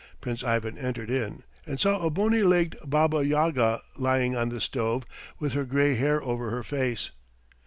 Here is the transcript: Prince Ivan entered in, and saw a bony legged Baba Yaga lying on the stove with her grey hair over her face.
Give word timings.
Prince 0.19 0.43
Ivan 0.43 0.79
entered 0.79 1.11
in, 1.11 1.43
and 1.67 1.79
saw 1.79 2.03
a 2.03 2.09
bony 2.09 2.41
legged 2.41 2.75
Baba 2.83 3.23
Yaga 3.23 3.83
lying 3.95 4.35
on 4.35 4.49
the 4.49 4.59
stove 4.59 5.03
with 5.37 5.53
her 5.53 5.63
grey 5.63 5.93
hair 5.93 6.23
over 6.23 6.49
her 6.49 6.63
face. 6.63 7.11